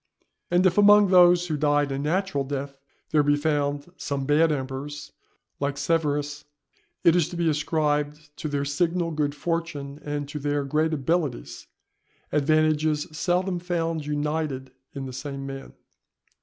[0.49, 2.75] And if among those who died a natural death,
[3.11, 5.11] there be found some bad emperors,
[5.59, 6.43] like Severus,
[7.03, 11.67] it is to be ascribed to their signal good fortune and to their great abilities,
[12.31, 15.73] advantages seldom found united in the same man.